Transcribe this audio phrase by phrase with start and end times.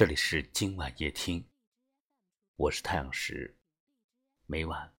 [0.00, 1.46] 这里是今晚夜听，
[2.56, 3.54] 我是太阳石，
[4.46, 4.94] 每晚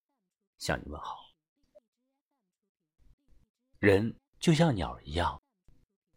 [0.58, 1.28] 向你问好。
[3.80, 5.42] 人就像鸟一样，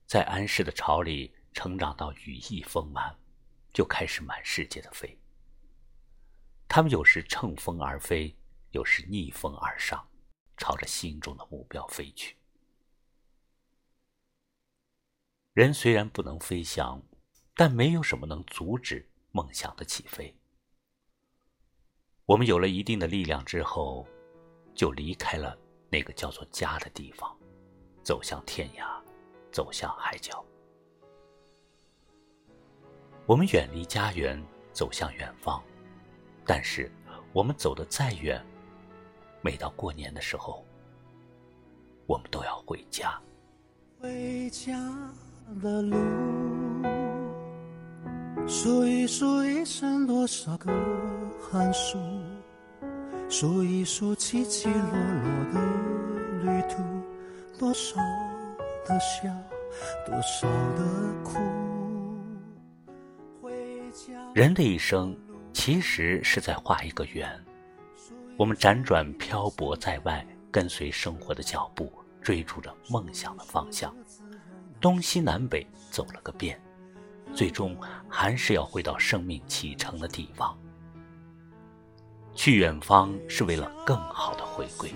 [0.05, 3.17] 在安适的巢里成长到羽翼丰满，
[3.73, 5.19] 就开始满世界的飞。
[6.67, 8.37] 他们有时乘风而飞，
[8.69, 10.07] 有时逆风而上，
[10.57, 12.37] 朝着心中的目标飞去。
[15.53, 17.01] 人虽然不能飞翔。
[17.55, 20.35] 但没有什么能阻止梦想的起飞。
[22.25, 24.05] 我们有了一定的力量之后，
[24.73, 25.57] 就离开了
[25.89, 27.33] 那个叫做家的地方，
[28.03, 29.01] 走向天涯，
[29.51, 30.43] 走向海角。
[33.25, 35.63] 我们远离家园，走向远方。
[36.45, 36.91] 但是，
[37.31, 38.45] 我们走得再远，
[39.41, 40.65] 每到过年的时候，
[42.05, 43.19] 我们都要回家。
[43.99, 44.77] 回家
[45.61, 46.54] 的路。
[48.47, 50.71] 数一数一生多少个
[51.41, 51.97] 寒暑，
[53.27, 55.59] 数一数起起落落的
[56.43, 56.83] 旅途，
[57.57, 57.95] 多少
[58.85, 59.27] 的笑，
[60.05, 60.83] 多少的
[61.23, 61.39] 苦。
[64.35, 65.17] 人的一生
[65.51, 67.27] 其实是在画一个圆，
[68.37, 71.91] 我们辗转漂泊在外，跟随生活的脚步，
[72.21, 73.91] 追逐着梦想的方向，
[74.79, 76.61] 东西南北走了个遍。
[77.35, 77.75] 最终
[78.07, 80.57] 还是要回到生命启程的地方。
[82.33, 84.93] 去远方是为了更好的回归。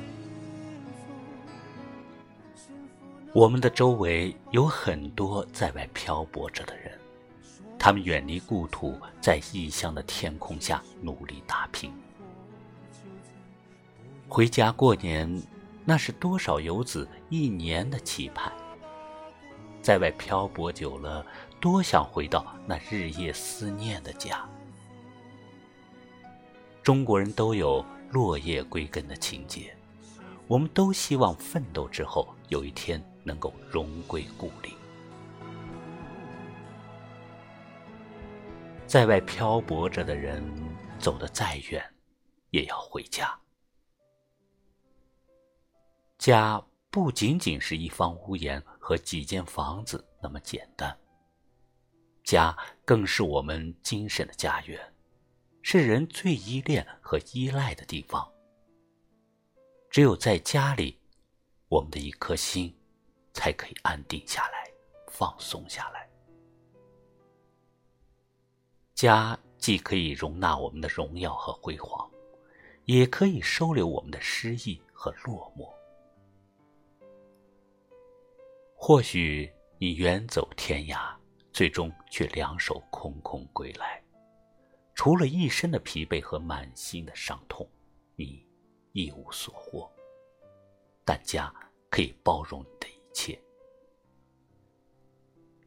[3.34, 6.98] 我们的周围有很多在外漂泊着的人，
[7.78, 11.94] 他们远离故土，在异乡的天空下努力打拼。
[14.28, 15.42] 回家过年，
[15.86, 18.52] 那是多少游子一年的期盼。
[19.82, 21.26] 在外漂泊久了。
[21.60, 24.48] 多想回到那日夜思念的家。
[26.82, 29.76] 中国人都有落叶归根的情节，
[30.48, 34.74] 我们都希望奋斗之后有一天能够荣归故里。
[38.88, 40.44] 在外漂泊着的人，
[40.98, 41.84] 走得再远，
[42.50, 43.38] 也要回家。
[46.18, 50.98] 家不仅仅是一方屋檐和几间房子那么简单。
[52.30, 54.80] 家更是我们精神的家园，
[55.64, 58.32] 是人最依恋和依赖的地方。
[59.90, 60.96] 只有在家里，
[61.70, 62.72] 我们的一颗心
[63.34, 64.72] 才可以安定下来，
[65.08, 66.08] 放松下来。
[68.94, 72.08] 家既可以容纳我们的荣耀和辉煌，
[72.86, 75.68] 也可以收留我们的失意和落寞。
[78.76, 81.19] 或许你远走天涯。
[81.60, 84.02] 最终却两手空空归来，
[84.96, 87.70] 除了一身的疲惫和满心的伤痛，
[88.16, 88.48] 你
[88.94, 89.92] 一无所获。
[91.04, 91.54] 但家
[91.90, 93.38] 可以包容你的一切。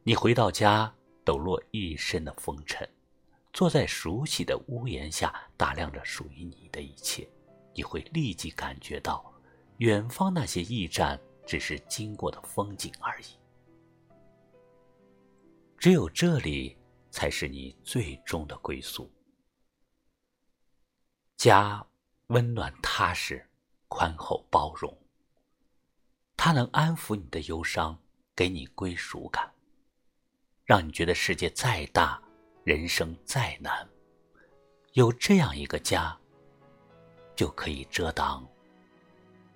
[0.01, 0.91] 你回到家，
[1.23, 2.89] 抖落一身的风尘，
[3.53, 7.29] 坐在熟悉的屋檐下，打量着属于你的一切，
[7.75, 9.31] 你会立即感觉到，
[9.77, 13.25] 远方那些驿站只是经过的风景而已。
[15.83, 16.77] 只有这里
[17.11, 19.11] 才是你最终的归宿。
[21.35, 21.85] 家
[22.27, 23.45] 温暖踏实，
[23.89, 24.97] 宽厚包容。
[26.37, 27.99] 它能安抚你的忧伤，
[28.33, 29.51] 给你归属感，
[30.63, 32.23] 让你觉得世界再大，
[32.63, 33.85] 人生再难，
[34.93, 36.17] 有这样一个家，
[37.35, 38.47] 就可以遮挡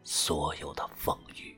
[0.04, 1.58] 所有的风雨。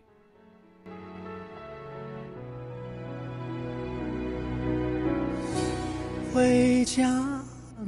[6.33, 7.09] 回家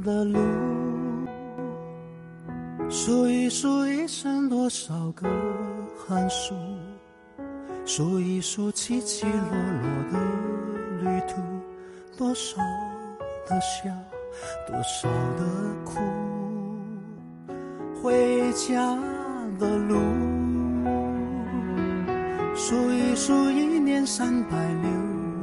[0.04, 0.40] 的路，
[2.90, 5.30] 数一数一生多少个
[5.96, 6.56] 寒暑，
[7.86, 9.34] 数一数起起落
[9.82, 10.20] 落的
[11.02, 11.40] 旅途，
[12.18, 12.58] 多少
[13.48, 13.92] 的笑，
[14.68, 15.46] 多少的
[15.86, 16.00] 苦。
[18.02, 18.98] 回家
[19.60, 20.00] 的路，
[22.56, 24.90] 数一数一年三百六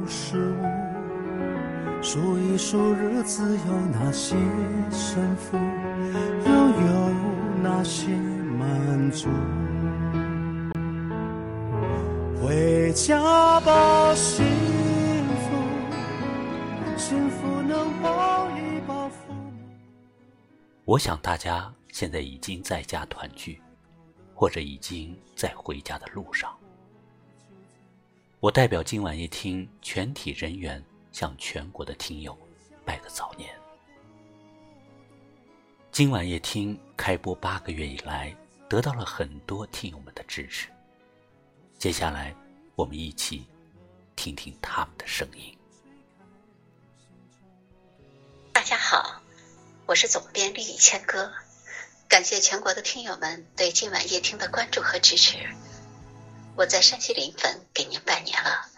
[0.05, 0.78] 十五。
[2.01, 4.33] 数一数日子有哪些
[4.89, 5.57] 胜负，
[6.45, 7.09] 又有
[7.61, 8.07] 哪些
[8.57, 9.27] 满足？
[12.41, 14.45] 回家吧，幸
[15.27, 19.51] 福，幸福能抱一抱父母。
[20.85, 23.61] 我想大家现在已经在家团聚，
[24.33, 26.49] 或者已经在回家的路上。
[28.39, 30.81] 我代表今晚一听全体人员。
[31.19, 32.33] 向全国的听友
[32.85, 33.53] 拜个早年，
[35.91, 38.33] 今晚夜听开播八个月以来，
[38.69, 40.69] 得到了很多听友们的支持。
[41.77, 42.33] 接下来，
[42.73, 43.45] 我们一起
[44.15, 45.53] 听听他们的声音。
[48.53, 49.21] 大家好，
[49.87, 51.33] 我是总编绿雨千歌，
[52.07, 55.35] 感谢全国的听友们对今晚夜听的关注和支持。
[56.55, 58.69] 我在山西临汾给您拜年了，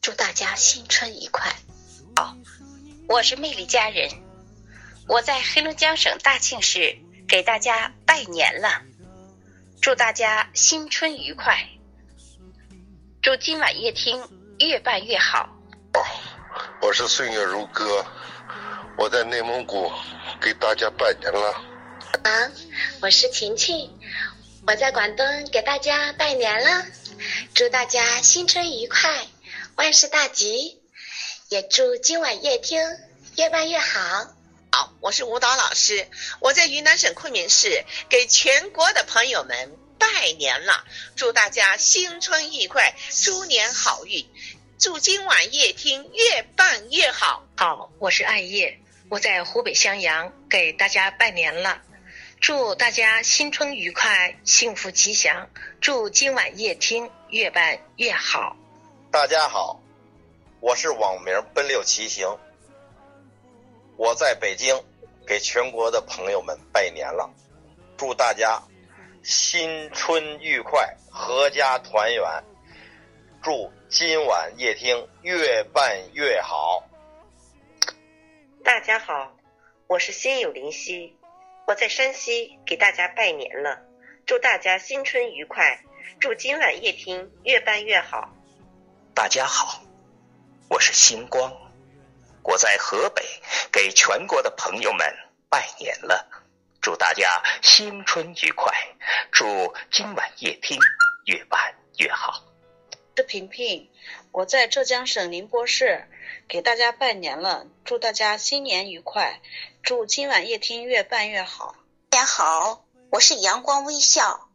[0.00, 1.52] 祝大家新春愉快。
[2.18, 2.36] 好，
[3.06, 4.10] 我是魅力佳人，
[5.06, 6.98] 我在黑龙江省大庆市
[7.28, 8.82] 给大家拜年了，
[9.80, 11.68] 祝大家新春愉快，
[13.22, 14.20] 祝今晚夜听
[14.58, 15.48] 越办越好。
[16.82, 18.04] 我是岁月如歌，
[18.96, 19.88] 我在内蒙古
[20.40, 21.52] 给大家拜年了。
[22.24, 22.50] 啊，
[23.00, 23.96] 我是晴晴，
[24.66, 26.84] 我在广东给大家拜年了。
[27.54, 29.24] 祝大家新春愉快，
[29.76, 30.80] 万事大吉！
[31.48, 32.78] 也祝今晚夜听
[33.38, 34.34] 越办越好。
[34.70, 36.06] 好，我是舞蹈老师，
[36.40, 40.84] 我在云南省昆明市给全国的朋友们拜年了，
[41.16, 44.28] 祝大家新春愉快，猪年好运！
[44.78, 47.42] 祝今晚夜听越办越好。
[47.56, 48.78] 好，我是艾叶，
[49.08, 51.80] 我在湖北襄阳给大家拜年了。
[52.42, 55.48] 祝大家新春愉快，幸福吉祥！
[55.80, 58.54] 祝今晚夜听越办越好。
[59.10, 59.80] 大家好，
[60.60, 62.26] 我是网名奔六骑行，
[63.96, 64.74] 我在北京
[65.24, 67.30] 给全国的朋友们拜年了，
[67.96, 68.60] 祝大家
[69.22, 72.44] 新春愉快，阖家团圆！
[73.40, 76.82] 祝今晚夜听越办越好。
[78.64, 79.36] 大家好，
[79.86, 81.16] 我是心有灵犀。
[81.68, 83.80] 我在山西给大家拜年了，
[84.26, 85.84] 祝大家新春愉快，
[86.18, 88.34] 祝今晚夜听越办越好。
[89.14, 89.82] 大家好，
[90.70, 91.50] 我是星光，
[92.42, 93.24] 我在河北
[93.72, 95.16] 给全国的朋友们
[95.48, 96.28] 拜年了，
[96.82, 98.70] 祝大家新春愉快，
[99.32, 100.78] 祝今晚夜听
[101.24, 102.44] 越办越好。
[103.16, 103.90] 是平平，
[104.30, 106.06] 我在浙江省宁波市
[106.46, 109.40] 给大家拜年了，祝大家新年愉快。
[109.82, 111.76] 祝今晚夜听越办越好。
[112.10, 114.50] 大家好，我是阳光微笑，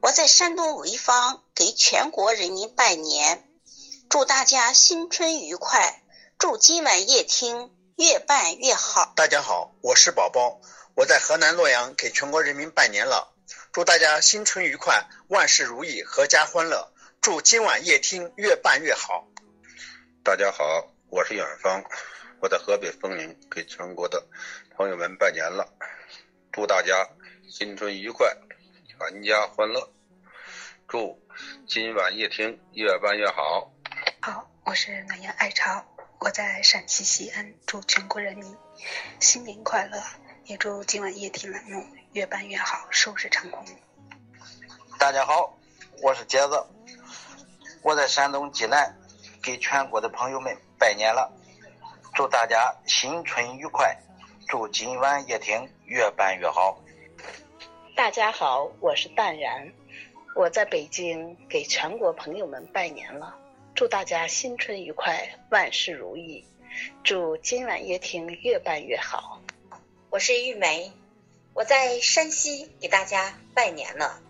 [0.00, 3.47] 我在山东潍坊给全国人民拜年，
[4.10, 6.02] 祝大家新春愉快，
[6.38, 9.12] 祝今晚夜听越办越好。
[9.14, 10.62] 大家好，我是宝宝，
[10.94, 13.34] 我在河南洛阳给全国人民拜年了，
[13.70, 16.90] 祝大家新春愉快，万事如意，阖家欢乐。
[17.20, 19.28] 祝今晚夜听越办越好。
[20.24, 21.84] 大家好，我是远方，
[22.40, 24.26] 我在河北丰宁给全国的。
[24.74, 25.68] 朋友们拜年了，
[26.50, 27.10] 祝大家
[27.50, 28.34] 新春愉快，
[28.86, 29.92] 全家欢乐。
[30.88, 31.22] 祝
[31.66, 33.70] 今晚夜听越办越好。
[34.30, 35.82] 好，我是南阳爱超，
[36.18, 38.54] 我在陕西西安，祝全国人民
[39.18, 40.02] 新年快乐，
[40.44, 41.82] 也祝今晚夜听栏目
[42.12, 43.64] 越办越好，收视成功。
[44.98, 45.56] 大家好，
[46.02, 46.62] 我是杰子，
[47.80, 48.94] 我在山东济南
[49.42, 51.32] 给全国的朋友们拜年了，
[52.14, 53.96] 祝大家新春愉快。
[54.46, 56.78] 祝今晚夜听越办越好。
[57.96, 59.72] 大家好，我是淡然，
[60.34, 63.34] 我在北京给全国朋友们拜年了，
[63.78, 66.44] 祝大家新春愉快，万事如意。
[67.04, 69.40] 祝今晚夜听越办越好。
[70.10, 70.92] 我是玉梅，
[71.54, 74.20] 我在山西给大家拜年了，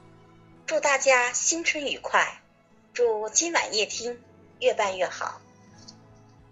[0.67, 2.43] 祝大家新春愉快，
[2.93, 4.23] 祝今晚夜听
[4.61, 5.41] 越办越好。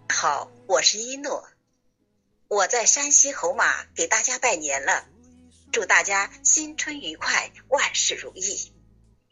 [0.08, 1.46] 好，我是一诺。
[2.48, 5.06] 我在山西侯马给大家拜年了，
[5.70, 8.72] 祝大家新春愉快，万事如意。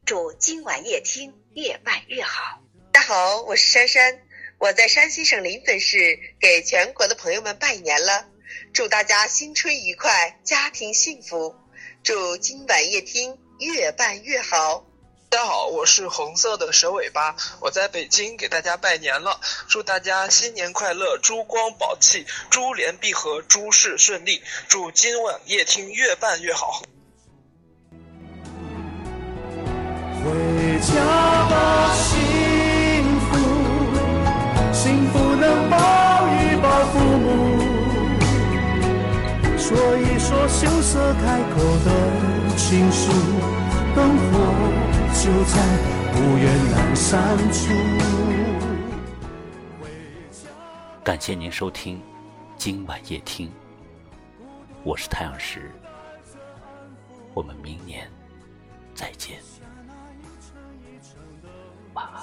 [0.05, 2.61] 祝今晚夜听越办越好。
[2.95, 4.21] 大家好，我是珊珊，
[4.57, 8.27] 我在山西省临汾市给全国的朋友们拜年了，
[8.73, 11.57] 祝大家新春愉快，家庭幸福。
[12.05, 14.87] 祝今晚夜听越办越好。
[15.29, 26.85] 大家好，我是红色的蛇尾巴，我在北京给大家拜年了，祝大家新年快乐，珠光宝气，珠联璧合，诸事顺利，祝今晚夜听越办越好。
[30.25, 30.31] 回
[30.79, 31.24] 家
[40.95, 41.91] 说羞涩开口的
[42.57, 43.11] 情书，
[43.97, 44.23] 灯火。
[45.13, 45.57] 就在
[46.13, 47.59] 不远阑珊处。
[51.03, 52.01] 感谢您收听
[52.57, 53.51] 今晚夜听，
[54.85, 55.73] 我是太阳石，
[57.33, 58.09] 我们明年
[58.95, 59.39] 再见，
[61.95, 62.23] 晚安。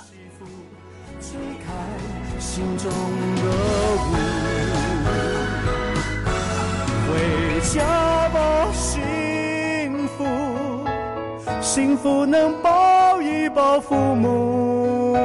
[1.19, 1.67] 吹开
[2.39, 3.41] 心中的
[3.97, 4.07] 雾，
[7.07, 8.20] 回家
[11.73, 15.15] 幸福能抱一抱父母，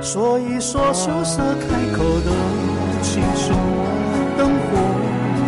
[0.00, 2.30] 说一说羞涩开口的
[3.02, 3.52] 情书，
[4.38, 4.78] 灯火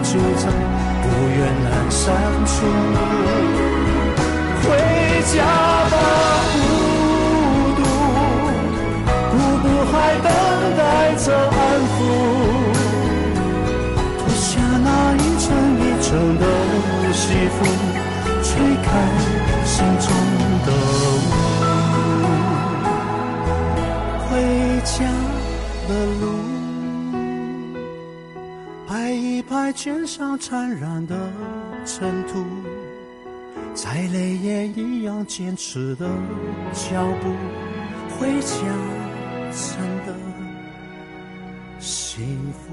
[0.03, 0.53] 就在
[1.01, 2.05] 不远阑珊
[2.45, 2.53] 处。
[4.61, 4.77] 回
[5.33, 5.41] 家
[5.89, 5.97] 吧，
[6.53, 7.81] 孤独，
[9.31, 10.29] 孤独还等
[10.77, 10.83] 待
[11.15, 11.57] 着安
[11.89, 11.99] 抚，
[14.19, 14.87] 脱下那
[15.17, 15.49] 一层
[15.81, 16.45] 一层的
[17.15, 17.65] 西服，
[18.43, 18.53] 吹
[18.85, 19.32] 开。
[19.83, 20.07] 心中
[20.65, 21.19] 的雾，
[24.29, 24.31] 回
[24.85, 24.95] 家
[25.89, 26.25] 的路，
[28.87, 31.17] 拍一拍肩上沾染的
[31.85, 32.45] 尘土，
[33.75, 36.09] 再累也一样坚持的
[36.73, 37.35] 脚步，
[38.21, 38.55] 回家
[39.51, 40.15] 真的
[41.81, 42.23] 幸
[42.53, 42.71] 福。